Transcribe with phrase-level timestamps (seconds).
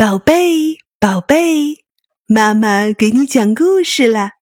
[0.00, 1.84] 宝贝，宝贝，
[2.28, 4.34] 妈妈给你讲故事啦。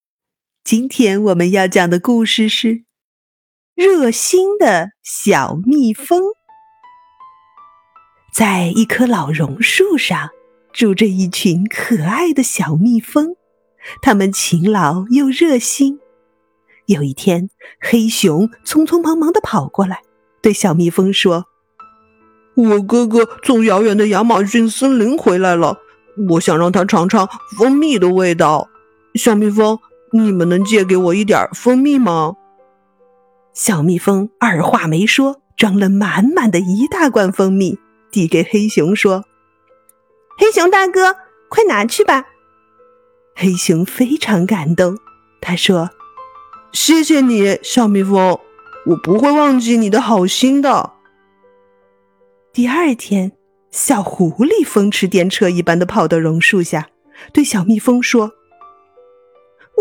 [0.62, 2.68] 今天我们要讲的故事是
[3.74, 6.20] 《热心的小蜜蜂》。
[8.34, 10.28] 在一棵老榕树上，
[10.74, 13.36] 住着一群可爱的小蜜蜂，
[14.02, 15.98] 它们勤劳又热心。
[16.84, 17.48] 有一天，
[17.80, 20.02] 黑熊匆匆忙忙的跑过来，
[20.42, 21.46] 对小蜜蜂说。
[22.56, 25.78] 我哥哥从遥远的亚马逊森林回来了，
[26.30, 27.28] 我想让他尝尝
[27.58, 28.68] 蜂蜜的味道。
[29.14, 29.78] 小蜜蜂，
[30.12, 32.34] 你们能借给我一点蜂蜜吗？
[33.52, 37.78] 小蜜蜂二话没说，装了满满的一大罐蜂蜜，
[38.10, 39.24] 递给黑熊说
[40.38, 41.16] ：“黑熊大哥，
[41.48, 42.24] 快拿去吧。”
[43.36, 44.96] 黑熊非常感动，
[45.42, 45.90] 他说
[46.72, 48.40] ：“谢谢你，小蜜蜂，
[48.86, 50.92] 我不会忘记你的好心的。”
[52.56, 53.32] 第二天，
[53.70, 56.88] 小狐狸风驰电掣一般的跑到榕树下，
[57.30, 58.32] 对小蜜蜂说：“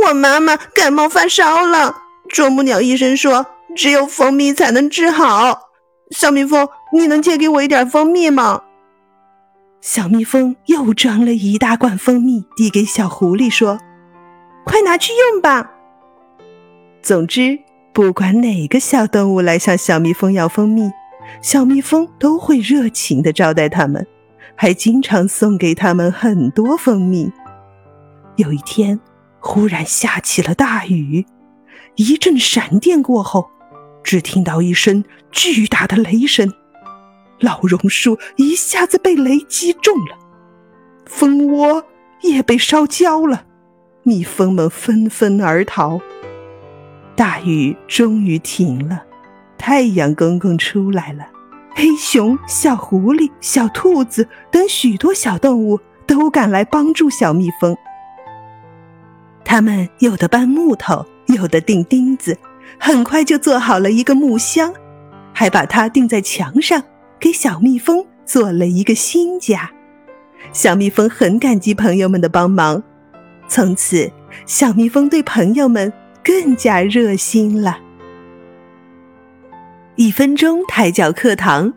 [0.03, 1.95] 我妈妈感冒发烧了，
[2.27, 3.45] 啄木鸟医生说
[3.77, 5.57] 只有蜂蜜才能治好。
[6.11, 8.63] 小蜜蜂，你能借给我一点蜂蜜吗？”
[9.79, 13.79] 小蜜蜂又装了一大罐蜂蜜，递给小狐狸说
[14.67, 15.71] ：“快拿去用吧。”
[17.01, 17.57] 总之，
[17.93, 20.91] 不管哪个小动物来向小蜜蜂要蜂蜜。
[21.41, 24.05] 小蜜蜂都会热情地招待他们，
[24.55, 27.31] 还经常送给他们很多蜂蜜。
[28.35, 28.99] 有一天，
[29.39, 31.25] 忽然下起了大雨，
[31.95, 33.49] 一阵闪电过后，
[34.03, 36.51] 只听到一声巨大的雷声，
[37.39, 40.17] 老榕树一下子被雷击中了，
[41.05, 41.83] 蜂窝
[42.21, 43.45] 也被烧焦了，
[44.03, 46.01] 蜜蜂们纷纷而逃。
[47.15, 49.03] 大雨终于停了。
[49.67, 51.25] 太阳公公出来了，
[51.73, 57.75] 黑熊、小狐狸、小兔子等许多小动物都赶来帮助小蜜蜂。
[59.43, 61.03] 他们有的搬木头，
[61.35, 62.37] 有的钉钉子，
[62.79, 64.71] 很快就做好了一个木箱，
[65.33, 66.83] 还把它钉在墙上，
[67.19, 69.71] 给小蜜蜂做了一个新家。
[70.53, 72.83] 小蜜蜂很感激朋友们的帮忙，
[73.47, 74.11] 从此
[74.45, 75.91] 小蜜蜂对朋友们
[76.23, 77.79] 更加热心了。
[79.97, 81.71] 一分钟胎教课堂，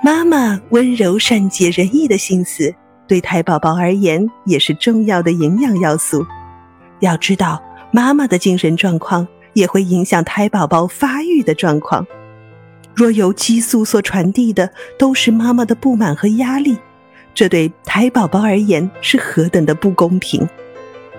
[0.00, 2.72] 妈妈温柔、善解人意的心思，
[3.08, 6.24] 对胎宝宝而言也是重要的营养要素。
[7.00, 7.60] 要知道，
[7.90, 12.06] 妈妈的精神状况也会影响胎宝宝发育的状况。
[12.94, 16.78] 若由激素所传递的都是妈妈的不满和压力，
[17.34, 20.48] 这对胎宝宝而言是何等的不公平！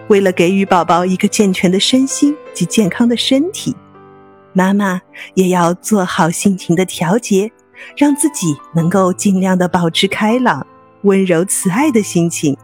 [0.08, 3.76] 为了给予宝宝一个健全的身心及健康的身体。
[4.54, 5.02] 妈妈
[5.36, 7.52] 也要做好心情的调节，
[7.96, 10.66] 让自己能够尽量的保持开朗、
[11.04, 12.58] 温柔、慈爱的心情。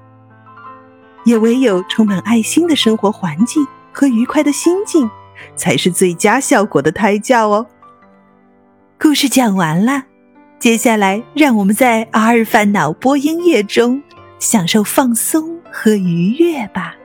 [1.23, 5.09] 也唯有充满爱心的生活环境和愉快的心境，
[5.55, 7.65] 才是最佳效果的胎教哦。
[8.99, 10.03] 故事讲完了，
[10.59, 14.01] 接下来让我们在阿尔法脑波音乐中
[14.37, 16.95] 享受放松和愉悦吧。